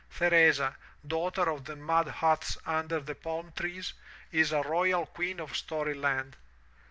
[0.09, 0.75] Theresa,
[1.05, 3.93] daughter of the mud huts under the palm trees,
[4.31, 6.35] is a royal queen of story land.